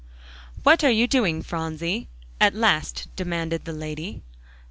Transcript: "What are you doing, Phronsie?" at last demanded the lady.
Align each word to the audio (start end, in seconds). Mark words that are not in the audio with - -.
"What 0.63 0.83
are 0.83 0.89
you 0.89 1.05
doing, 1.05 1.43
Phronsie?" 1.43 2.07
at 2.39 2.55
last 2.55 3.07
demanded 3.15 3.65
the 3.65 3.71
lady. 3.73 4.23